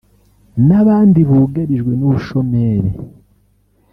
[0.67, 2.91] n’abandi bugarijwe n’ubushomeri